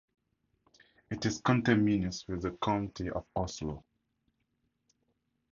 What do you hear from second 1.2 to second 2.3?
is conterminous